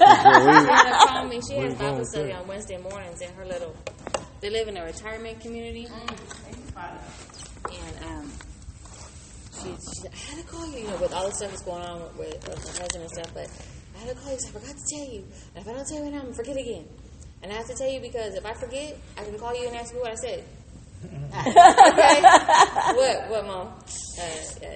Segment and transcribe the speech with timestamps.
[0.00, 1.40] Anna called me.
[1.48, 2.40] She has Bible study that.
[2.40, 3.74] on Wednesday mornings in her little.
[4.40, 8.30] They live in a retirement community, and um,
[9.62, 11.62] she, she said, "I had to call you, you know, with all the stuff that's
[11.62, 13.48] going on with, with my husband and stuff, but
[13.96, 14.36] I had to call you.
[14.36, 16.24] 'cause I forgot to tell you, and if I don't tell you right now, I'm
[16.24, 16.84] gonna forget again.
[17.42, 19.76] And I have to tell you because if I forget, I can call you and
[19.76, 20.44] ask you what I said.
[21.34, 22.22] okay.
[22.96, 23.28] What?
[23.30, 23.68] What, mom?
[24.18, 24.66] Uh, uh,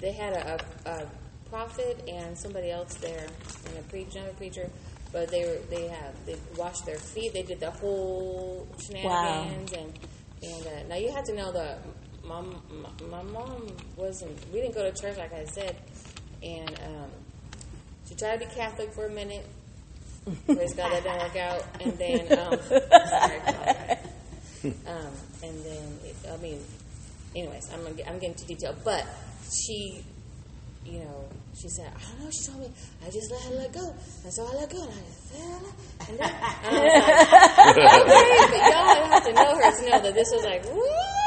[0.00, 1.06] they had a, a, a
[1.52, 3.26] prophet and somebody else there,
[3.66, 4.70] and a preacher, another preacher.
[5.12, 7.34] But they were they have they washed their feet.
[7.34, 9.98] They did the whole shenanigans and
[10.42, 11.80] and uh, now you have to know that
[12.24, 14.38] my, my my mom wasn't.
[14.52, 15.76] We didn't go to church like I said,
[16.42, 17.10] and um,
[18.08, 19.46] she tried to be Catholic for a minute.
[20.46, 21.64] Praise God, that didn't work out.
[21.80, 23.40] And then, um, sorry,
[24.86, 25.12] um,
[25.42, 25.98] and then,
[26.32, 26.60] I mean,
[27.34, 29.04] anyways, I'm, I'm getting too detailed, but
[29.50, 30.04] she,
[30.84, 32.70] you know, she said, I don't know, she told me,
[33.06, 33.94] I just let her let go.
[34.24, 35.72] And so I let go, and I just, "Ah."
[36.08, 36.30] and then,
[36.64, 40.28] and I was like, okay, but y'all have to know her to know that this
[40.32, 41.18] was like, what?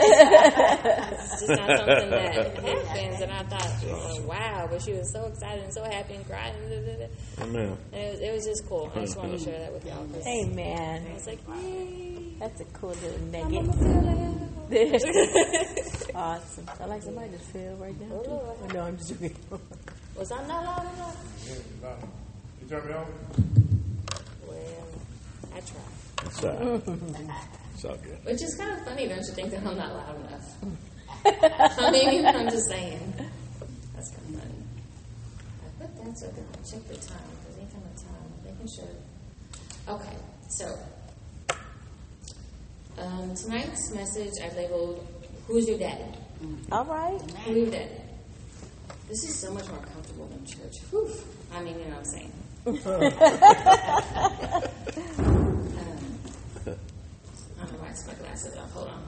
[0.00, 3.20] it's just not something that happens.
[3.22, 6.54] And I thought, oh, wow, but she was so excited and so happy and crying.
[7.40, 7.76] Amen.
[7.92, 8.90] And it, was, it was just cool.
[8.94, 10.04] I just wanted to share that with y'all.
[10.06, 11.06] 'cause Amen.
[11.08, 12.34] I was like, yay.
[12.40, 14.53] That's a cool little I'm nugget.
[14.72, 16.70] A awesome.
[16.80, 18.08] I like somebody to feel right now.
[18.22, 18.30] Too.
[18.30, 18.56] Lord.
[18.62, 19.36] Oh, no, I'm just joking.
[20.16, 21.16] Was I not loud enough?
[22.62, 23.06] You turn me on?
[24.46, 24.86] Well,
[25.54, 26.26] I tried.
[26.26, 26.82] It's all right.
[27.74, 28.24] It's all good.
[28.24, 30.56] Which is kind of funny, don't you think, that I'm not loud enough?
[31.80, 33.14] I mean, I'm just saying.
[33.94, 34.54] That's kind of funny.
[35.62, 38.68] I put that so I can check the time, because anytime the time, I'm making
[38.74, 38.94] sure.
[39.88, 40.16] Okay,
[40.48, 40.78] so
[42.98, 45.06] um, tonight's message I labeled
[45.46, 46.04] Who's Your Daddy?
[46.72, 47.20] All right.
[47.44, 47.90] Who's your daddy?
[49.08, 50.76] This is so much more comfortable than church.
[50.90, 51.10] Whew.
[51.54, 52.32] I mean, you know what I'm saying.
[52.66, 52.74] um,
[56.66, 58.72] I don't know why I took my glasses off.
[58.72, 59.02] Hold on.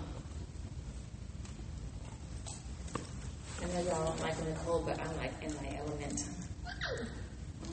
[3.63, 6.25] I know y'all don't like in the cold, but I'm like in my element.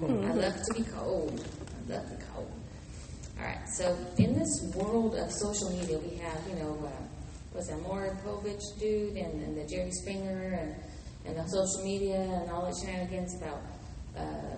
[0.02, 1.46] I love to be cold.
[1.90, 2.52] I love to cold.
[3.40, 3.68] All right.
[3.78, 6.90] So in this world of social media, we have you know uh,
[7.52, 10.76] what's that Maury Povich dude and, and the Jerry Springer and
[11.26, 13.62] and the social media and all the shenanigans about
[14.18, 14.58] uh,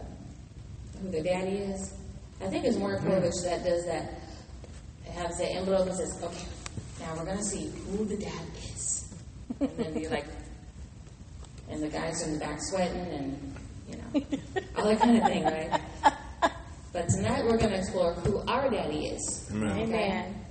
[1.01, 1.93] who their daddy is.
[2.41, 4.21] I think it's Maury Povich that does that.
[5.13, 6.45] Has that envelope and says, "Okay,
[6.99, 9.13] now we're going to see who the dad is,"
[9.61, 10.25] and then be like,
[11.69, 13.55] and the guys in the back sweating and
[13.89, 14.39] you know
[14.75, 15.81] all that kind of thing, right?
[16.95, 19.49] But tonight we're going to explore who our daddy is.
[19.51, 19.79] Amen.
[19.79, 20.45] Amen.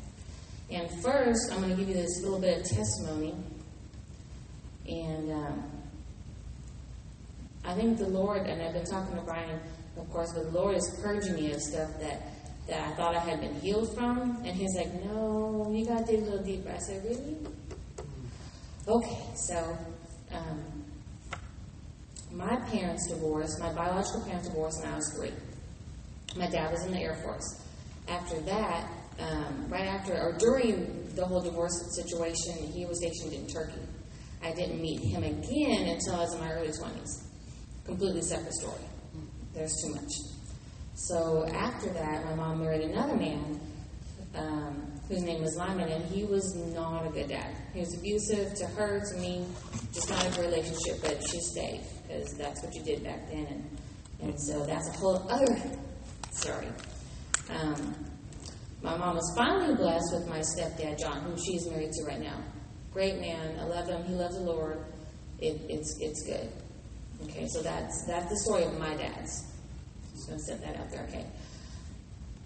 [0.71, 3.35] And first, I'm going to give you this little bit of testimony.
[4.87, 5.65] And um,
[7.65, 9.59] I think the Lord, and I've been talking to Brian,
[9.97, 12.21] of course, but the Lord is purging me of stuff that,
[12.69, 14.43] that I thought I had been healed from.
[14.45, 16.69] And He's like, no, you got to dig a little deeper.
[16.69, 17.39] I said, really?
[18.87, 19.79] Okay, so
[20.31, 20.85] um,
[22.33, 25.33] my parents divorced, my biological parents divorced when I was three.
[26.37, 27.63] My dad was in the Air Force.
[28.09, 28.91] After that,
[29.21, 33.81] um, right after or during the whole divorce situation, he was stationed in Turkey.
[34.43, 37.25] I didn't meet him again until I was in my early 20s.
[37.85, 38.81] Completely separate story.
[39.55, 40.11] There's too much.
[40.95, 43.61] So after that, my mom married another man
[44.37, 47.55] um, whose name was Lyman, and he was not a good dad.
[47.73, 49.47] He was abusive to her, to me,
[49.93, 53.47] just not a good relationship, but she stayed because that's what you did back then.
[53.47, 53.79] And,
[54.23, 55.55] and so that's a whole other
[56.35, 56.69] story.
[57.51, 57.95] Um,
[58.83, 62.39] my mom was finally blessed with my stepdad, John, who she's married to right now.
[62.93, 63.59] Great man.
[63.59, 64.05] I love him.
[64.05, 64.79] He loves the Lord.
[65.39, 66.49] It, it's, it's good.
[67.23, 69.45] Okay, so that's, that's the story of my dad's.
[70.13, 71.27] Just going to set that out there, okay?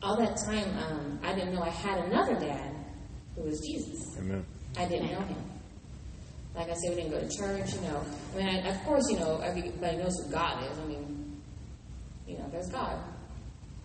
[0.03, 2.73] All that time, um, I didn't know I had another dad
[3.35, 4.17] who was Jesus.
[4.19, 4.45] Amen.
[4.77, 5.43] I didn't know him.
[6.55, 8.05] Like I said, we didn't go to church, you know.
[8.35, 10.79] I mean, I, of course, you know, everybody knows who God is.
[10.79, 11.41] I mean,
[12.27, 12.99] you know, there's God.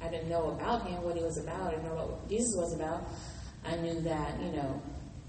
[0.03, 1.67] I didn't know about him, what he was about.
[1.67, 3.07] I didn't know what Jesus was about.
[3.65, 4.81] I knew that, you know,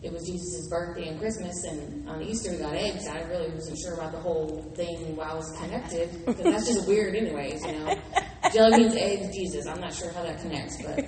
[0.02, 3.06] it was Jesus' birthday and Christmas, and on Easter we got eggs.
[3.08, 6.86] I really wasn't sure about the whole thing while I was connected, because that's just
[6.88, 7.94] weird, anyways, you know.
[8.52, 9.66] Jelly beans, eggs, Jesus.
[9.66, 10.98] I'm not sure how that connects, but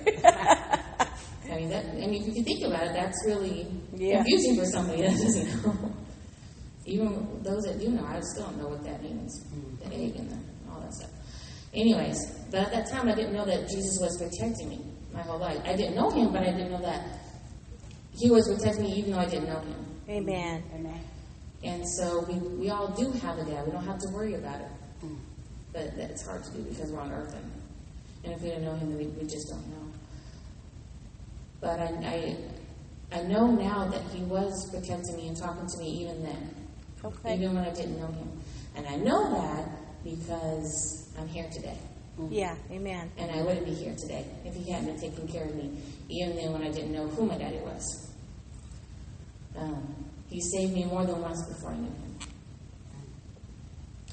[1.51, 4.17] I mean, that, I mean, if you think about it, that's really Yeah.
[4.17, 5.93] confusing for somebody that doesn't know.
[6.85, 9.43] Even those that do know, I still don't know what that means.
[9.83, 10.37] The egg and the,
[10.71, 11.11] all that stuff.
[11.73, 12.17] Anyways,
[12.51, 14.81] but at that time, I didn't know that Jesus was protecting me
[15.13, 15.59] my whole life.
[15.65, 17.05] I didn't know him, but I didn't know that
[18.15, 19.85] he was protecting me even though I didn't know him.
[20.09, 20.63] Amen.
[21.63, 23.65] And so we, we all do have a dad.
[23.65, 24.67] We don't have to worry about it.
[25.73, 27.35] But it's hard to do because we're on earth.
[27.35, 27.51] And,
[28.23, 29.91] and if didn't know him, we, we just don't know.
[31.59, 32.37] But I,
[33.11, 36.55] I, I know now that he was protecting me and talking to me even then,
[37.03, 37.35] Okay.
[37.35, 38.31] even when I didn't know him.
[38.75, 41.77] And I know that because I'm here today.
[42.29, 43.11] Yeah, amen.
[43.17, 45.77] And I wouldn't be here today if he hadn't been taking care of me,
[46.09, 48.11] even then when I didn't know who my daddy was.
[49.55, 49.95] Um,
[50.29, 52.19] he saved me more than once before I knew him.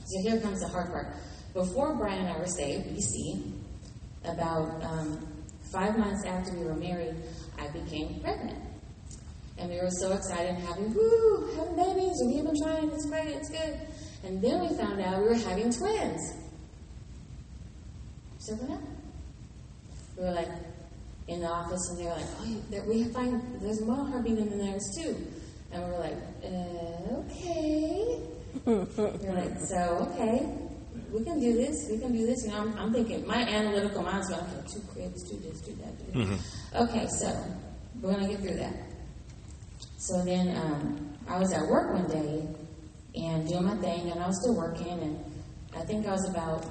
[0.05, 1.15] So here comes the hard part.
[1.55, 3.53] Before Brian and I were saved, BC,
[4.25, 5.27] about um,
[5.73, 7.15] five months after we were married,
[7.59, 8.59] I became pregnant.
[9.57, 13.07] And we were so excited and happy, woo, having babies, and we've been trying, it's
[13.07, 13.81] great, it's good.
[14.25, 16.44] And then we found out we were having twins.
[18.45, 18.81] So what?
[20.19, 20.51] We were like
[21.29, 24.57] in the office, and they were like, "Oh, we find there's one heartbeat in the
[24.57, 25.17] nurse too,"
[25.73, 28.21] and we were like, uh, "Okay."
[28.67, 30.47] we were like, "So okay,
[31.11, 31.89] we can do this.
[31.91, 34.81] We can do this." You know, I'm, I'm thinking my analytical mind's going, "Okay, two
[34.93, 37.35] cribs, do this, do that, do that." Okay, so
[38.03, 38.77] we're gonna get through that.
[39.97, 42.47] So then um, I was at work one day
[43.15, 45.19] and doing my thing, and I was still working, and
[45.75, 46.67] I think I was about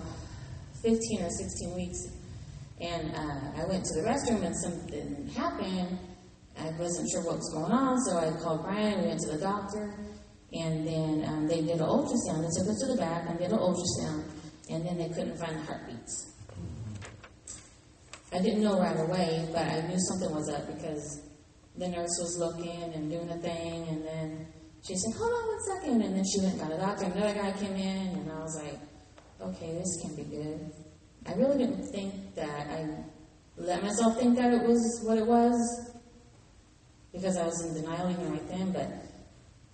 [0.84, 1.98] 15 or 16 weeks.
[2.82, 5.98] And uh, I went to the restroom and something happened.
[6.60, 9.02] I wasn't sure what was going on, so I called Brian.
[9.02, 9.96] We went to the doctor,
[10.52, 12.44] and then um, they did an ultrasound.
[12.44, 14.24] They took us to the back and did an ultrasound,
[14.70, 16.32] and then they couldn't find the heartbeats.
[18.32, 21.22] I didn't know right away, but I knew something was up because
[21.78, 24.48] the nurse was looking and doing the thing, and then
[24.86, 26.02] she said, "Hold on one second.
[26.02, 27.06] and then she went and got a doctor.
[27.06, 28.80] Another guy came in, and I was like,
[29.44, 30.72] "Okay, this can be good."
[31.26, 32.88] I really didn't think that I
[33.58, 35.92] let myself think that it was what it was
[37.14, 38.90] because I was in denial even right then, but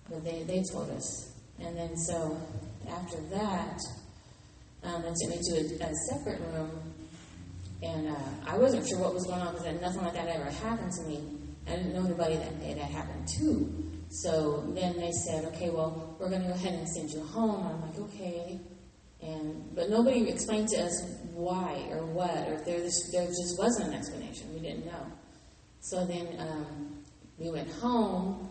[0.08, 1.32] but they, they told us.
[1.60, 2.38] And then so
[2.88, 3.78] after that,
[4.82, 6.70] um, they took me to a, a separate room,
[7.82, 8.16] and uh,
[8.46, 11.22] I wasn't sure what was going on because nothing like that ever happened to me.
[11.66, 13.90] I didn't know anybody that it had happened to.
[14.10, 17.64] So then they said, okay, well, we're going to go ahead and send you home.
[17.64, 18.58] I'm like, okay.
[19.22, 23.58] And but nobody explained to us why or what, or if there just, there just
[23.58, 24.52] wasn't an explanation.
[24.54, 25.06] We didn't know.
[25.80, 27.02] So then um,
[27.38, 28.48] we went home,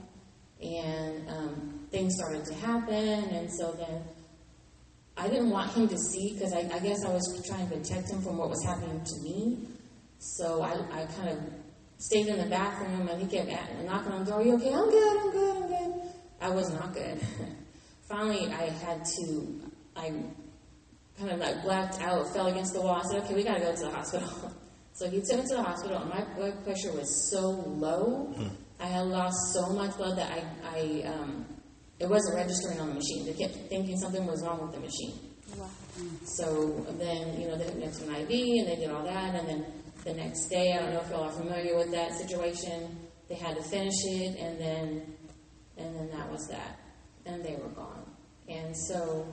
[0.62, 4.04] and um, things started to happen, and so then
[5.18, 8.10] I didn't want him to see because I, I guess I was trying to protect
[8.10, 9.68] him from what was happening to me.
[10.19, 11.39] So I, I kind of
[11.98, 14.39] stayed in the bathroom, and he kept at, knocking on the door.
[14.39, 14.74] Are You okay?
[14.74, 15.18] I'm good.
[15.18, 15.57] I'm good.
[15.57, 16.01] I'm good.
[16.42, 17.19] I was not good.
[18.10, 19.62] Finally, I had to.
[19.95, 20.13] I
[21.19, 22.95] kind of like blacked out, fell against the wall.
[22.95, 24.54] I said, okay, we got to go to the hospital.
[24.94, 28.33] so he took me to the hospital, and my blood pressure was so low.
[28.80, 31.45] I had lost so much blood that I, I um,
[32.00, 33.25] it wasn't registering on the machine.
[33.25, 35.19] They kept thinking something was wrong with the machine.
[35.57, 35.69] Wow.
[36.24, 39.04] So then, you know, they hooked me up to an IV, and they did all
[39.04, 39.65] that, and then
[40.06, 42.98] the next day, I don't know if y'all are familiar with that situation.
[43.27, 45.15] They had to finish it, and then,
[45.77, 46.80] and then that was that,
[47.25, 48.06] and they were gone.
[48.48, 49.27] And so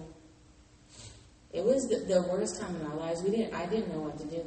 [1.56, 3.23] it was the, the worst time in our lives.
[3.23, 3.55] We didn't.
[3.55, 4.47] I didn't know what to do.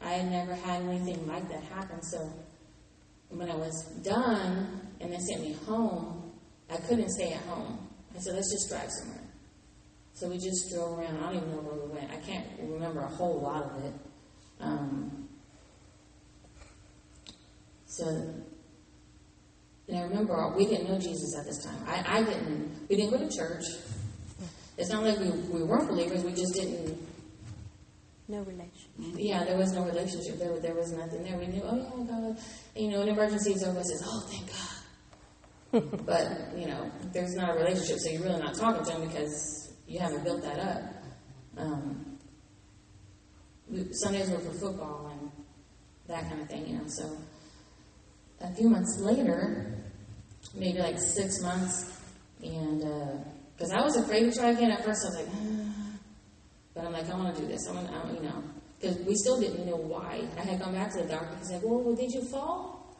[0.00, 2.00] I had never had anything like that happen.
[2.02, 2.32] So
[3.30, 6.32] when I was done and they sent me home,
[6.70, 7.88] I couldn't stay at home.
[8.14, 9.24] I said, let's just drive somewhere.
[10.14, 11.16] So we just drove around.
[11.18, 12.10] I don't even know where we went.
[12.12, 13.94] I can't remember a whole lot of it.
[14.60, 15.28] Um,
[17.86, 18.06] so,
[19.88, 21.82] and I remember we didn't know Jesus at this time.
[21.86, 22.86] I, I didn't.
[22.88, 23.64] We didn't go to church.
[24.78, 26.22] It's not like we, we weren't believers.
[26.22, 26.96] We just didn't.
[28.28, 28.90] No relation.
[29.16, 30.38] Yeah, there was no relationship.
[30.38, 31.36] There, there was nothing there.
[31.36, 32.38] We knew, oh yeah, God.
[32.76, 34.68] You know, in emergencies, everybody says, oh, thank God.
[36.06, 39.74] but you know, there's not a relationship, so you're really not talking to him because
[39.86, 40.82] you haven't built that up.
[41.56, 42.18] Um,
[43.92, 45.30] Sundays were for football and
[46.06, 46.84] that kind of thing, you know.
[46.86, 47.18] So
[48.40, 49.76] a few months later,
[50.54, 52.00] maybe like six months,
[52.42, 52.82] and
[53.58, 55.34] because I was afraid to try again at first, I was like,
[56.74, 57.66] but I'm like, I want to do this.
[57.68, 58.44] I want, to, you know,
[58.80, 60.22] because we still didn't know why.
[60.36, 61.36] I had gone back to the doctor.
[61.40, 62.96] He's like, well, well did you fall?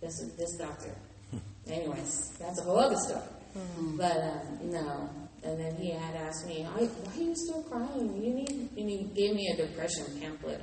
[0.00, 0.94] This this doctor.
[1.66, 3.20] Anyways, that's a whole other story.
[3.98, 5.10] But um, no.
[5.42, 8.22] And then he had asked me, why, why are you still crying?
[8.22, 10.60] You need, and he gave me a depression pamphlet.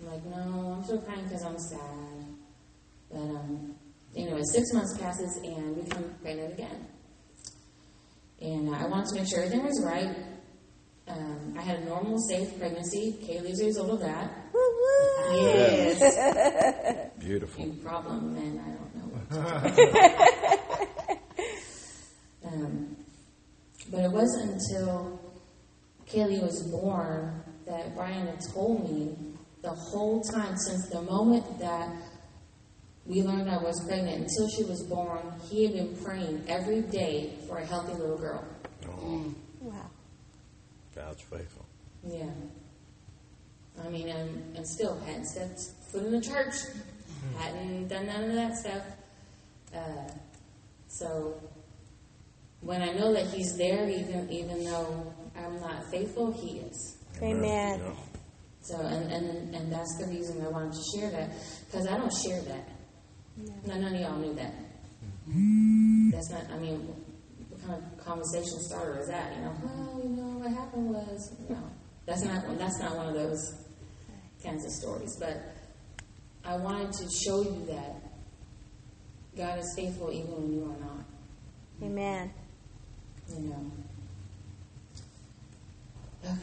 [0.00, 2.24] I'm like, no, I'm still crying because I'm sad.
[3.10, 3.74] But um,
[4.18, 6.86] anyway, six months passes and we become pregnant again.
[8.40, 10.14] And uh, I wanted to make sure everything was right.
[11.08, 13.16] Um, I had a normal, safe pregnancy.
[13.22, 14.30] Kaylee's a result of that.
[15.32, 17.10] Yes.
[17.18, 17.64] Beautiful.
[17.64, 19.76] Big problem, and I don't know what to
[22.42, 22.48] do.
[22.48, 22.96] um,
[23.90, 25.18] but it wasn't until
[26.06, 29.16] Kaylee was born that Brian had told me
[29.62, 31.88] the whole time since the moment that
[33.08, 35.18] we learned I was pregnant until she was born,
[35.50, 38.44] he had been praying every day for a healthy little girl.
[38.86, 39.90] Oh, Wow.
[40.94, 41.64] God's faithful.
[42.06, 42.30] Yeah.
[43.82, 45.58] I mean, and, and still hadn't stepped
[45.90, 46.54] foot in the church,
[47.38, 48.82] hadn't done none of that stuff.
[49.74, 50.12] Uh,
[50.88, 51.40] so
[52.60, 56.96] when I know that He's there, even even though I'm not faithful, He is.
[57.22, 57.80] Amen.
[57.84, 57.92] Yeah.
[58.62, 61.30] So, and, and, and that's the reason I wanted to share that,
[61.66, 62.68] because I don't share that.
[63.66, 64.54] No, none of y'all knew that.
[66.12, 66.80] That's not, I mean,
[67.48, 69.34] what kind of conversation starter is that?
[69.36, 71.58] You know, well, you know, what happened was, no.
[72.06, 73.54] That's not, one- that's not one of those
[74.42, 75.16] kinds of stories.
[75.20, 75.36] But
[76.44, 77.96] I wanted to show you that
[79.36, 81.04] God is faithful even when you are not,
[81.82, 82.32] Amen.
[83.28, 83.72] you know.
[86.24, 86.34] Okay.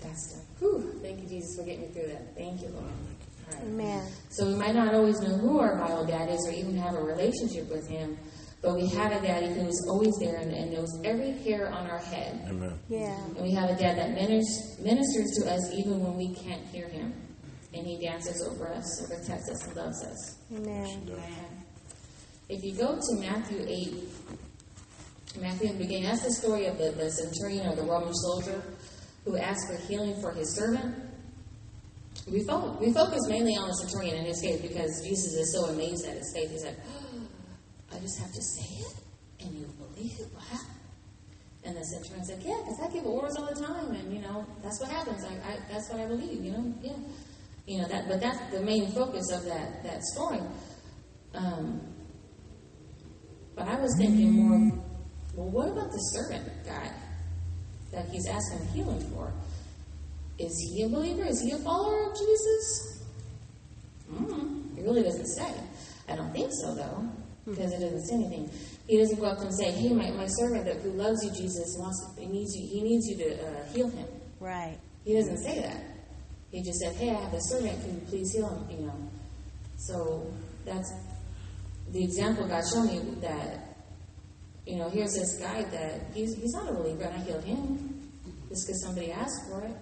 [0.00, 0.44] That's done.
[0.60, 0.98] Whew.
[1.02, 2.34] Thank you, Jesus, for getting me through that.
[2.36, 2.86] Thank you, Lord.
[3.52, 3.68] All right.
[3.68, 4.12] Amen.
[4.30, 7.02] So we might not always know who our bio dad is or even have a
[7.02, 8.18] relationship with him,
[8.62, 11.88] but we have a daddy who is always there and, and knows every hair on
[11.88, 12.44] our head.
[12.48, 12.78] Amen.
[12.88, 13.16] Yeah.
[13.36, 16.88] And we have a dad that ministers, ministers to us even when we can't hear
[16.88, 17.14] him.
[17.74, 20.38] And he dances over us and protects us and loves us.
[20.54, 21.12] Amen.
[22.48, 24.08] If you go to Matthew 8,
[25.40, 28.62] Matthew in the beginning, that's the story of the, the centurion or the Roman soldier
[29.24, 30.94] who asked for healing for his servant.
[32.30, 35.66] We, fo- we focus mainly on the centurion in his case because Jesus is so
[35.70, 36.50] amazed at his faith.
[36.50, 36.78] He's like,
[37.92, 38.94] I just have to say it
[39.40, 40.74] and you believe it happen.
[41.64, 44.46] And the centurion said, Yeah, because I give orders all the time, and you know
[44.62, 45.24] that's what happens.
[45.24, 46.42] I, I that's what I believe.
[46.42, 46.92] You know, yeah,
[47.66, 48.08] you know that.
[48.08, 50.40] But that's the main focus of that that story.
[51.34, 51.80] Um,
[53.54, 54.72] but I was thinking more,
[55.34, 56.90] well, what about the servant guy
[57.92, 59.32] that he's asking healing for?
[60.38, 61.24] Is he a believer?
[61.24, 63.04] Is he a follower of Jesus?
[64.12, 65.52] Mm, it really doesn't say.
[66.08, 67.08] I don't think so, though,
[67.44, 68.50] because it doesn't say anything.
[68.86, 71.76] He doesn't go up and say, "Hey, my, my servant that who loves you, Jesus,
[71.78, 72.66] wants he needs you.
[72.66, 74.06] He needs you to uh, heal him."
[74.40, 74.78] Right.
[75.04, 75.82] He doesn't say that.
[76.50, 77.82] He just said, "Hey, I have a servant.
[77.82, 79.10] Can you please heal him?" You know.
[79.76, 80.32] So
[80.64, 80.92] that's
[81.90, 83.64] the example God showed me that.
[84.66, 88.10] You know, here's this guy that he's he's not a believer, and I healed him
[88.48, 89.74] just because somebody asked for it.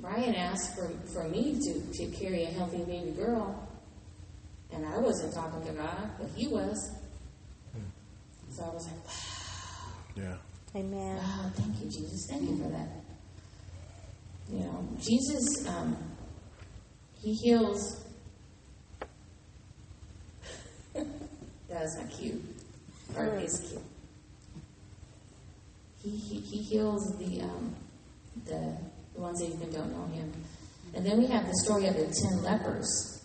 [0.00, 3.68] Brian asked for, for me to, to carry a healthy baby girl,
[4.72, 6.96] and I wasn't talking to God, but he was.
[8.50, 9.12] So I was like, wow.
[10.16, 10.36] Yeah.
[10.80, 11.16] Amen.
[11.16, 12.26] Wow, thank you, Jesus.
[12.28, 12.88] Thank you for that.
[14.50, 15.96] You know, Jesus, um,
[17.22, 18.04] he heals.
[21.68, 22.42] That's not cute.
[23.16, 23.82] Or is cute.
[26.02, 27.74] He, he, he heals the, um,
[28.46, 28.76] the,
[29.20, 30.32] the ones that even don't know him.
[30.94, 33.22] And then we have the story of the ten lepers.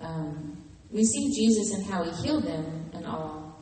[0.00, 0.56] Um,
[0.90, 3.60] we see Jesus and how he healed them and all,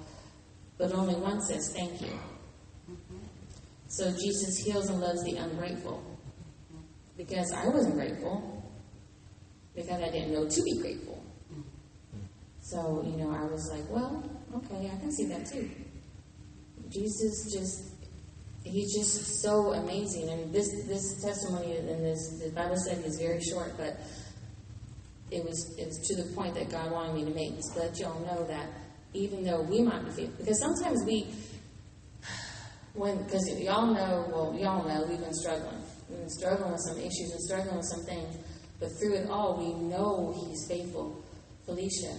[0.79, 2.13] but only one says thank you.
[3.89, 6.03] So Jesus heals and loves the ungrateful.
[7.17, 8.63] Because I wasn't grateful.
[9.75, 11.23] Because I didn't know to be grateful.
[12.61, 14.23] So, you know, I was like, well,
[14.55, 15.71] okay, I can see that too.
[16.91, 17.98] Jesus just,
[18.69, 20.29] he's just so amazing.
[20.29, 23.99] And this, this testimony and this, the Bible study is very short, but
[25.31, 27.61] it was, it was to the point that God wanted me to make.
[27.61, 28.69] To let y'all know that
[29.15, 31.27] even though we might be faithful, because sometimes we,
[32.95, 35.83] when because y'all know, well, y'all know we've been struggling.
[36.09, 38.37] We've been struggling with some issues and struggling with some things,
[38.81, 41.23] but through it all, we know He's faithful.
[41.65, 42.19] Felicia,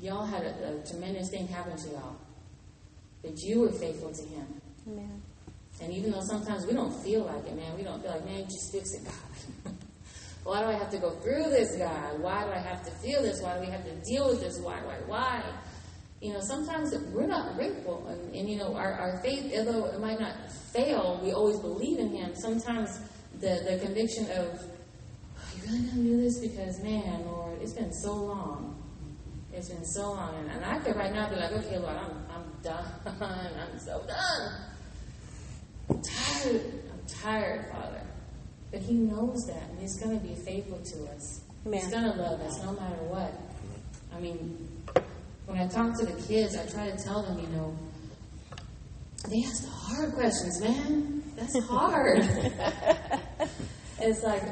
[0.00, 2.16] y'all had a, a tremendous thing happen to y'all,
[3.22, 4.59] but you were faithful to Him.
[4.86, 5.22] Amen.
[5.82, 8.44] And even though sometimes we don't feel like it, man, we don't feel like, man,
[8.44, 9.72] just fix it, God.
[10.44, 12.20] why do I have to go through this, God?
[12.20, 13.40] Why do I have to feel this?
[13.40, 14.58] Why do we have to deal with this?
[14.58, 15.42] Why, why, why?
[16.20, 18.06] You know, sometimes we're not grateful.
[18.08, 21.98] And, and you know, our, our faith, although it might not fail, we always believe
[21.98, 22.34] in Him.
[22.34, 23.00] Sometimes
[23.40, 24.60] the, the conviction of,
[25.38, 26.40] oh, you really to do this?
[26.40, 28.76] Because, man, Lord, it's been so long.
[29.50, 30.34] It's been so long.
[30.34, 32.84] And, and I could right now be like, okay, Lord, I'm, I'm done.
[33.06, 34.69] I'm so done.
[35.90, 36.62] I'm tired.
[36.92, 38.02] I'm tired, Father.
[38.70, 41.40] But He knows that, and He's going to be faithful to us.
[41.64, 43.32] He's going to love us no matter what.
[44.14, 44.68] I mean,
[45.46, 47.76] when I talk to the kids, I try to tell them, you know,
[49.28, 51.22] they ask the hard questions, man.
[51.36, 52.18] That's hard.
[54.00, 54.42] it's like,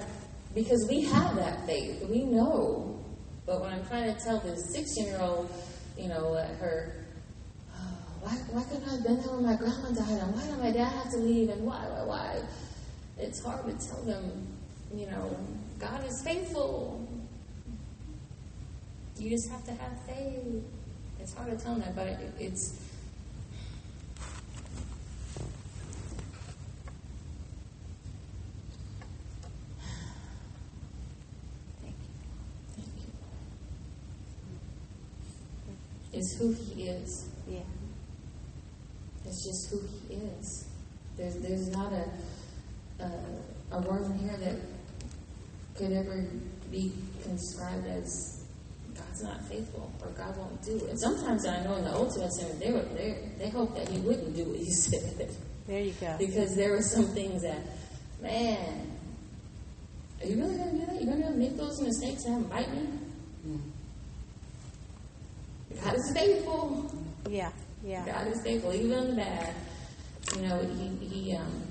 [0.55, 3.03] because we have that faith, we know.
[3.47, 5.51] But when I'm trying to tell this 16 year old,
[5.97, 6.98] you know, uh, her,
[8.29, 10.21] why, why couldn't I have been there when my grandma died?
[10.21, 11.49] And why did my dad have to leave?
[11.49, 12.43] And why, why, why?
[13.19, 14.47] It's hard to tell them,
[14.95, 15.35] you know,
[15.79, 17.09] God is faithful.
[19.17, 20.63] You just have to have faith.
[21.19, 22.79] It's hard to tell them that, but it, it's.
[31.83, 32.13] Thank you.
[32.77, 32.89] Thank
[35.67, 36.19] you.
[36.19, 37.31] It's who He is.
[37.49, 37.61] Yeah.
[39.29, 40.67] It's just who he is.
[41.17, 42.09] There's there's not a
[43.05, 44.57] a, a word in here that
[45.77, 46.25] could ever
[46.71, 46.93] be
[47.29, 48.45] described as
[48.95, 50.99] God's not faithful or God won't do it.
[50.99, 54.35] Sometimes I know in the Old Testament they were they they hoped that he wouldn't
[54.35, 55.31] do what he said
[55.67, 56.17] There you go.
[56.19, 57.61] because there were some things that
[58.23, 58.93] man.
[60.21, 61.03] Are you really gonna do that?
[61.03, 62.89] You're gonna make those mistakes and have them bite me?
[63.47, 63.61] Mm.
[65.85, 66.91] God is faithful.
[67.29, 67.53] Yeah.
[67.85, 68.05] Yeah.
[68.05, 69.55] God is faithful, even on the bad.
[70.37, 71.63] You know, he, he um,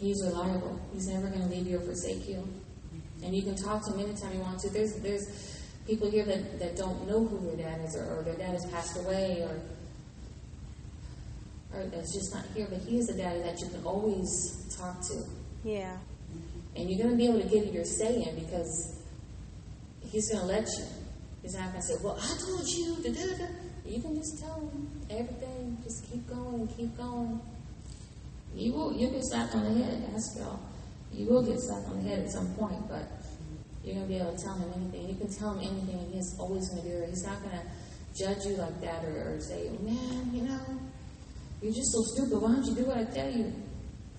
[0.00, 0.80] he's reliable.
[0.92, 2.46] He's never going to leave you or forsake you.
[3.22, 4.70] And you can talk to him anytime you want to.
[4.70, 8.36] There's there's people here that, that don't know who their dad is, or, or their
[8.36, 9.60] dad has passed away, or
[11.78, 12.66] or that's just not here.
[12.70, 14.28] But he is a daddy that you can always
[14.76, 15.22] talk to,
[15.62, 15.98] Yeah.
[16.76, 18.98] and you're going to be able to get your say in because
[20.10, 20.84] he's going to let you.
[21.42, 23.46] He's not going to say, "Well, I told you." Da, da, da.
[23.84, 25.78] You can just tell him everything.
[25.82, 27.40] Just keep going, keep going.
[28.54, 28.92] You will.
[28.92, 30.10] You'll get slapped on the head.
[30.14, 30.60] Ask y'all.
[31.12, 33.08] You will get slapped on the head at some point, but
[33.82, 35.08] you're going to be able to tell him anything.
[35.08, 37.06] You can tell him anything, and he's always going to be there.
[37.06, 37.64] He's not going to
[38.16, 40.60] judge you like that or, or say, "Man, you know,
[41.62, 42.40] you're just so stupid.
[42.40, 43.52] Why don't you do what I tell you?"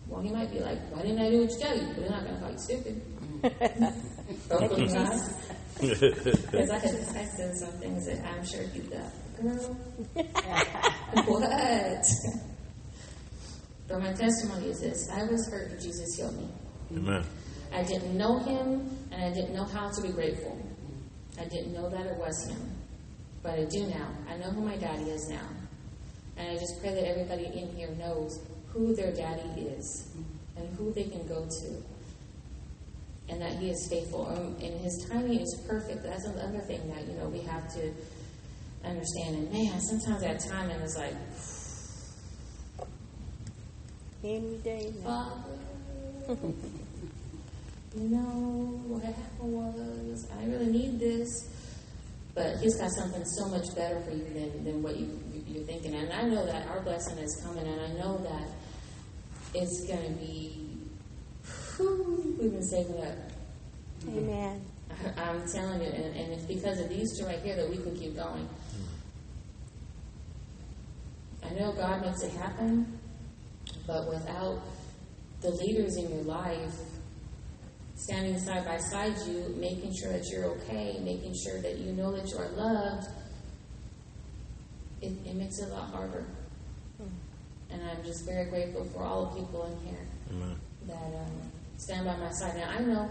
[0.07, 2.09] Well, he might be like, "Why didn't I do what you tell you?" But he's
[2.09, 3.01] not going to call you stupid.
[5.81, 9.11] Because I had I said some things that I'm sure you got,
[9.41, 9.75] girl.
[11.25, 12.05] what?
[13.87, 16.47] But my testimony is this: I was hurt, but Jesus healed me.
[16.95, 17.23] Amen.
[17.73, 20.55] I didn't know Him, and I didn't know how to be grateful.
[21.39, 22.75] I didn't know that it was Him,
[23.41, 24.09] but I do now.
[24.29, 25.49] I know who my daddy is now,
[26.37, 30.13] and I just pray that everybody in here knows who their daddy is
[30.55, 31.83] and who they can go to
[33.31, 34.27] and that He is faithful.
[34.27, 36.03] Um, and His timing is perfect.
[36.03, 37.93] That's another thing that you know we have to
[38.83, 39.35] understand.
[39.35, 41.15] And man, sometimes that timing is like,
[44.23, 44.93] Any day.
[45.03, 45.43] now.
[46.27, 46.43] Father,
[47.97, 51.27] you know what happened was I really need this,
[52.35, 55.17] but He's got something so much better for you than than what you
[55.47, 55.95] you're thinking.
[55.95, 58.47] And I know that our blessing is coming, and I know that
[59.55, 60.60] it's going to be.
[61.77, 63.15] Whew, we've been saving up.
[64.07, 64.61] Amen.
[64.89, 67.77] I- I'm telling you, and, and it's because of these two right here that we
[67.77, 68.47] can keep going.
[71.43, 72.99] I know God makes it happen,
[73.87, 74.61] but without
[75.41, 76.75] the leaders in your life
[77.95, 82.11] standing side by side you, making sure that you're okay, making sure that you know
[82.15, 83.07] that you are loved,
[85.01, 86.25] it, it makes it a lot harder.
[87.71, 90.55] And I'm just very grateful for all the people in here Amen.
[90.87, 91.51] that um,
[91.81, 92.55] stand by my side.
[92.57, 93.09] Now I know,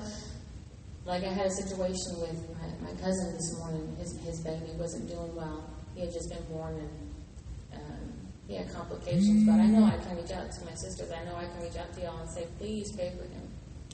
[1.05, 3.97] like I had a situation with my, my cousin this morning.
[3.99, 5.69] His his baby wasn't doing well.
[5.95, 8.11] He had just been born and um,
[8.47, 9.45] he had complications.
[9.45, 11.11] But I know I can reach out to my sisters.
[11.11, 13.43] I know I can reach out to y'all and say, please pray for him.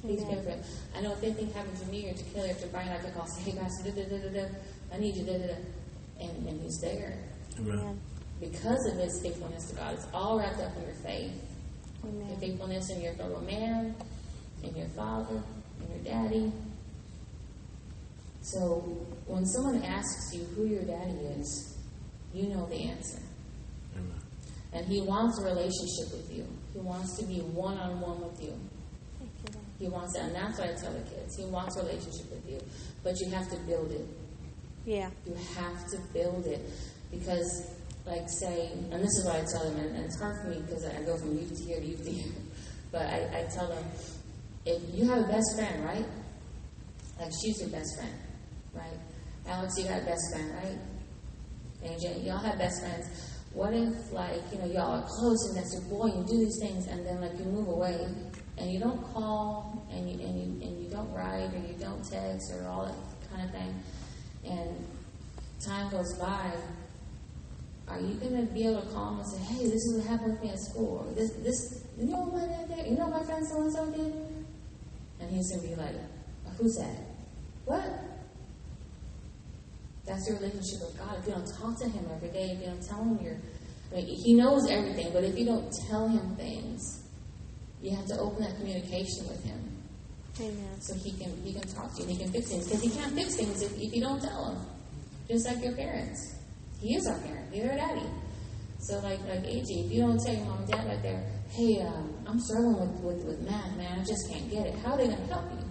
[0.03, 0.61] Please pray for him.
[0.95, 3.15] I know if anything happened to me or to Kelly or to Brian, I could
[3.15, 4.55] call, say, hey guys, da da da da da.
[4.93, 5.55] I need you, da da da.
[6.21, 7.17] And, and he's there
[7.59, 7.79] Amen.
[7.79, 8.01] Amen.
[8.41, 9.95] because of his faithfulness to God.
[9.95, 11.33] It's all wrapped up in your faith
[12.05, 12.41] your Amen.
[12.41, 13.95] faithfulness in your fellow man,
[14.62, 15.42] in your father,
[15.81, 16.53] and your daddy.
[18.42, 18.81] So
[19.27, 21.79] when someone asks you who your daddy is,
[22.33, 23.21] you know the answer.
[23.97, 24.21] Amen.
[24.73, 26.47] And he wants a relationship with you.
[26.73, 28.53] He wants to be one on one with you.
[29.19, 29.66] Thank you, Lord.
[29.79, 31.37] He wants that, and that's what I tell the kids.
[31.37, 32.61] He wants a relationship with you,
[33.03, 34.07] but you have to build it.
[34.85, 35.11] Yeah.
[35.27, 36.61] You have to build it
[37.11, 37.75] because,
[38.07, 40.61] like, say, and this is what I tell them, and, and it's hard for me
[40.61, 42.33] because I go from youth to here to youth to here.
[42.92, 43.85] But I, I tell them,
[44.66, 46.05] if you have a best friend, right?
[47.18, 48.14] Like she's your best friend,
[48.74, 48.98] right?
[49.46, 50.79] Alex, you got a best friend, right?
[51.90, 53.07] AJ, y'all have best friends.
[53.52, 56.44] What if, like, you know, y'all are close and that's your boy, and you do
[56.44, 58.07] these things, and then like you move away,
[58.59, 62.02] and you don't call, and you and you and you don't write, or you don't
[62.02, 63.74] text, or all that kind of thing,
[64.44, 64.85] and
[65.64, 66.50] time goes by.
[67.88, 70.33] Are you gonna be able to call him and say, "Hey, this is what happened
[70.33, 72.90] with me at school," or "This, this, you know what did?
[72.90, 74.36] You know what my friend so and so did?"
[75.20, 75.94] And he's gonna be like,
[76.59, 76.96] "Who's that?
[77.64, 78.07] What?"
[80.07, 81.18] That's your relationship with God.
[81.18, 83.37] If you don't talk to Him every day, if you don't tell Him your,
[83.90, 87.02] I mean, He knows everything, but if you don't tell Him things,
[87.83, 89.83] you have to open that communication with Him
[90.40, 90.81] Amen.
[90.81, 92.90] so He can He can talk to you and He can fix things because He
[92.90, 94.66] can't fix things if, if you don't tell Him.
[95.29, 96.37] Just like your parents,
[96.81, 97.52] He is our parent.
[97.52, 98.07] He's our daddy.
[98.79, 101.80] So like like AG, if you don't tell your mom and dad right there, hey,
[101.82, 104.74] um, I'm struggling with, with with math, man, I just can't get it.
[104.85, 105.66] How are they gonna help you?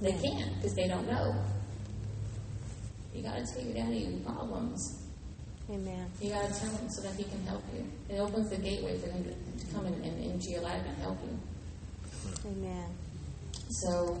[0.00, 1.34] They can't because they don't know.
[3.14, 5.08] You gotta tell your daddy your problems.
[5.70, 6.10] Amen.
[6.20, 7.84] You gotta tell him so that he can help you.
[8.08, 10.96] It opens the gateway for him to, to come in, in, into your life and
[10.98, 11.38] help you.
[12.46, 12.90] Amen.
[13.68, 14.18] So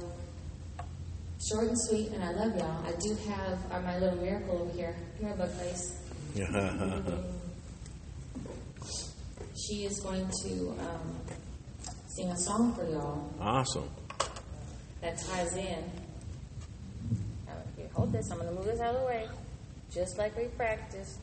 [1.48, 2.84] short and sweet, and I love y'all.
[2.86, 4.94] I do have uh, my little miracle over here.
[5.18, 5.98] Come here, bug face.
[9.70, 11.14] She is going to um,
[12.08, 13.88] sing a song for y'all awesome.
[15.00, 15.84] that ties in.
[17.76, 18.32] Here, hold this.
[18.32, 19.28] I'm going to move this out of the way,
[19.94, 21.20] just like we practiced.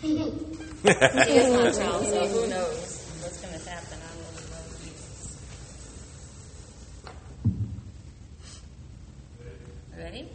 [0.00, 3.98] she is my child, so who knows what's going to happen.
[3.98, 4.66] I don't know.
[4.82, 5.36] Jesus.
[9.98, 10.28] Ready?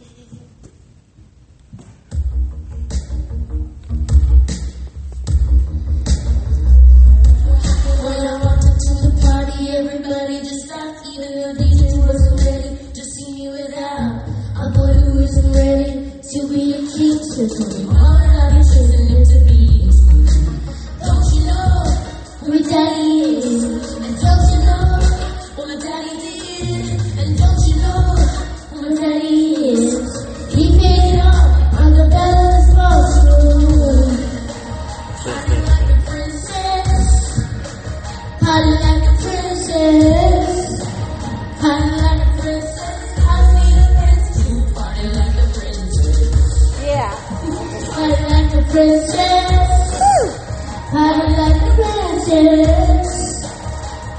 [50.90, 53.10] Party like a princess.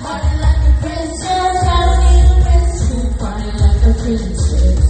[0.03, 1.57] Party like a princess.
[1.65, 4.85] I need a to party like a princess.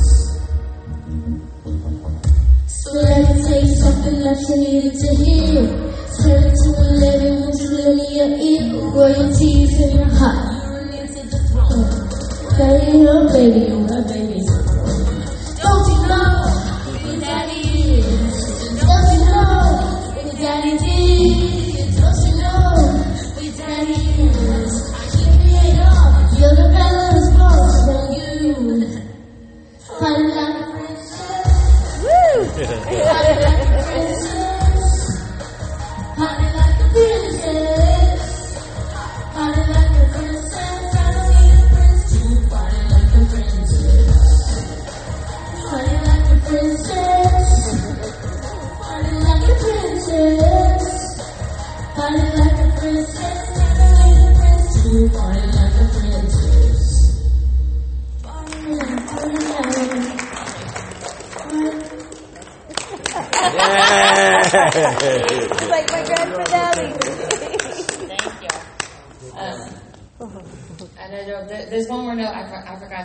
[2.68, 5.64] So let me tell you something that you needed to hear.
[6.20, 8.64] Turn to a living, won't you me your ear?
[8.92, 10.60] Royalties in your heart.
[10.90, 11.80] The.
[12.58, 14.44] Baby, oh baby, oh my baby.
[15.64, 16.28] Don't you know
[17.00, 17.62] who daddy
[18.00, 18.38] is?
[18.82, 19.48] Don't you know
[20.12, 21.29] what daddy did?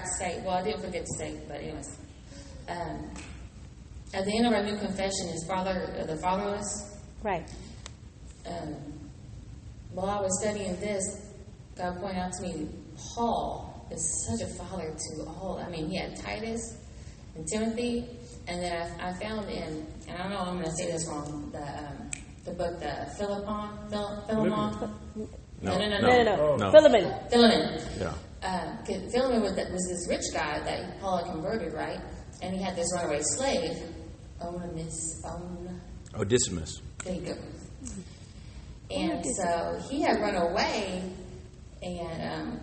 [0.05, 0.43] Forgot to say.
[0.45, 1.97] Well, I didn't forget to say, but anyways.
[2.69, 3.11] Um,
[4.12, 6.97] at the end of our new confession is father, uh, the fatherless.
[7.23, 7.49] Right.
[8.47, 8.75] Um,
[9.93, 11.03] while I was studying this,
[11.77, 12.69] God pointed out to me
[13.14, 15.62] Paul is such a father to all.
[15.64, 16.79] I mean, he had Titus
[17.35, 18.07] and Timothy,
[18.47, 21.07] and then I, I found in, and I don't know, I'm going to say this
[21.09, 22.11] wrong, the um,
[22.45, 25.29] the book, the Philippon, Phil, Philemon, No,
[25.62, 26.57] No, no, no, No, no, no.
[26.57, 26.71] No.
[26.71, 27.14] Philemon.
[27.31, 27.81] Philemon.
[27.99, 28.14] Yeah.
[28.45, 31.99] Uh, 'cause Philemon was, that, was this rich guy that Paul had converted, right?
[32.43, 33.73] And he had this runaway slave,
[34.43, 35.23] Onesimus.
[35.25, 35.81] On,
[36.15, 36.81] Odysseus.
[37.05, 37.35] there you go.
[38.91, 41.03] And so he had run away
[41.83, 42.61] and um,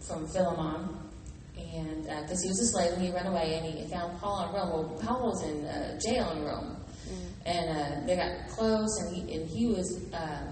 [0.00, 0.96] from Philemon,
[1.56, 4.54] and because he was a slave and he ran away and he found Paul in
[4.54, 4.70] Rome.
[4.70, 6.76] Well, Paul was in uh, jail in Rome,
[7.46, 10.50] and uh, they got close, and he and he was uh,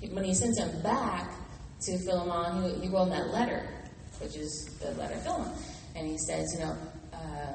[0.00, 1.32] he- when he sent him back
[1.82, 3.68] to Philemon, he, he wrote him that letter,
[4.24, 5.52] which is the letter Philemon,
[5.94, 6.76] and he says, you know.
[7.12, 7.52] Uh,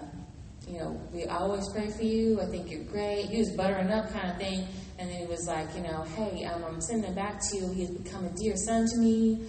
[0.67, 2.39] you know, we always pray for you.
[2.39, 3.25] I think you're great.
[3.25, 4.67] He was buttering up kind of thing.
[4.99, 7.71] And then he was like, you know, hey, um, I'm sending him back to you.
[7.73, 9.39] He's become a dear son to me.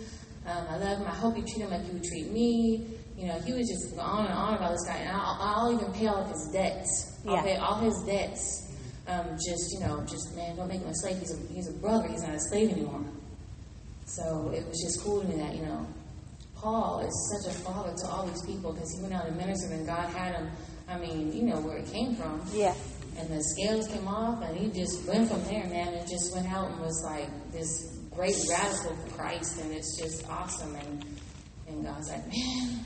[0.47, 1.07] Um, I love him.
[1.07, 2.87] I hope you treat him like you would treat me.
[3.19, 4.97] You know, he was just going on and on about this guy.
[4.97, 7.19] And I'll, I'll even pay all of his debts.
[7.29, 7.43] I'll Yeah.
[7.43, 8.73] pay all his debts.
[9.07, 11.19] Um, just, you know, just, man, don't make him a slave.
[11.19, 12.09] He's a, he's a brother.
[12.09, 13.05] He's not a slave anymore.
[14.07, 15.87] So it was just cool to me that, you know,
[16.61, 19.73] Paul is such a father to all these people because he went out and ministered
[19.73, 20.51] and God had him.
[20.89, 22.43] I mean, you know where it came from.
[22.53, 22.75] Yeah.
[23.19, 26.51] and the scales came off, and he just went from there, man, and just went
[26.53, 30.75] out and was like this great radical for Christ, and it's just awesome.
[30.77, 31.05] And
[31.69, 32.81] and God's like, man,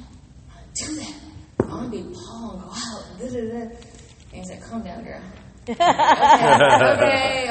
[0.51, 1.15] I want to do that.
[1.61, 3.19] I want to be Paul and go out.
[3.19, 3.77] Da, da, da.
[4.33, 5.23] And he's like, calm down, girl.
[5.69, 5.79] okay,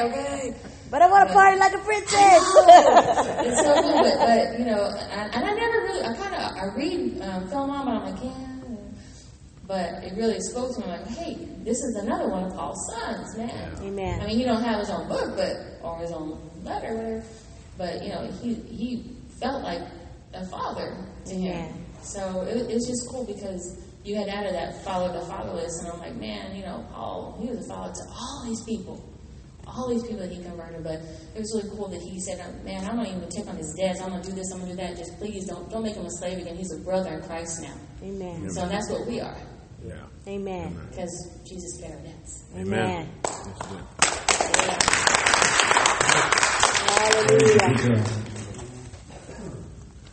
[0.02, 0.56] okay.
[0.94, 2.12] But I want to party like a princess.
[2.14, 6.56] it's so good, but, but you know, and, and I never really, I kind of,
[6.56, 8.46] I read um, Philemon, but I'm like, yeah.
[9.66, 13.36] But it really spoke to me, like, hey, this is another one of Paul's sons,
[13.36, 13.74] man.
[13.80, 14.20] Amen.
[14.20, 17.24] I mean, he don't have his own book, but or his own letter, whatever.
[17.76, 19.82] But you know, he he felt like
[20.32, 21.56] a father to him.
[21.56, 21.86] Amen.
[22.04, 25.98] So it, it's just cool because you had added that father to fatherless, and I'm
[25.98, 29.02] like, man, you know, Paul, he was a father to all these people,
[29.76, 30.82] all these people that he converted.
[30.84, 31.00] But
[31.34, 33.56] it was really cool that he said, oh, man, I'm not even gonna take on
[33.56, 34.00] his debts.
[34.00, 34.50] I'm gonna do this.
[34.52, 34.96] I'm gonna do that.
[34.96, 36.56] Just please don't don't make him a slave again.
[36.56, 37.74] He's a brother in Christ now.
[38.02, 38.50] Amen.
[38.50, 39.36] So that's what we are
[39.84, 39.94] Yeah.
[40.26, 40.78] Amen.
[40.90, 42.44] because Jesus paid our debts.
[42.56, 43.08] Amen.
[43.22, 43.80] That's good.
[44.56, 44.78] Yeah.
[46.94, 47.68] Hallelujah.
[47.74, 48.33] Because